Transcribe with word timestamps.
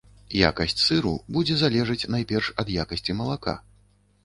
Якасць 0.49 0.81
сыру 0.85 1.11
будзе 1.35 1.59
залежаць 1.61 2.09
найперш 2.15 2.51
ад 2.65 2.75
якасці 2.87 3.19
малака. 3.23 3.57